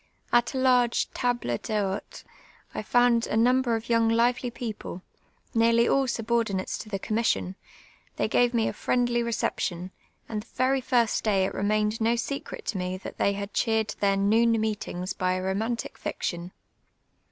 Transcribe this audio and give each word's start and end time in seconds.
At 0.33 0.55
a 0.55 0.57
larj^e 0.57 1.13
table 1.13 1.59
dlu'ite 1.59 2.23
1 2.71 2.83
found 2.85 3.27
a 3.27 3.37
number 3.37 3.75
of 3.75 3.83
younj; 3.83 4.11
lively 4.15 4.49
people, 4.49 5.03
nearly 5.53 5.87
all 5.87 6.07
sul>ordinatc§ 6.07 6.79
to 6.79 6.89
the 6.89 6.97
commission; 6.97 7.53
they 8.15 8.27
fj^ave 8.27 8.51
me 8.55 8.67
a 8.67 8.73
friendly 8.73 9.21
reee])tion, 9.21 9.91
and 10.27 10.41
the 10.41 10.47
very 10.55 10.81
tirst 10.81 11.21
day 11.23 11.45
it 11.45 11.53
remained 11.53 12.01
no 12.01 12.15
secret 12.15 12.65
to 12.65 12.79
me 12.79 12.97
that 12.97 13.19
tlu 13.19 13.25
y 13.25 13.31
had 13.33 13.53
cheered 13.53 13.93
their 13.99 14.17
noon 14.17 14.53
meetiuf^s 14.55 15.15
by 15.15 15.33
a 15.33 15.43
romantic 15.43 15.99
fiction. 15.99 16.51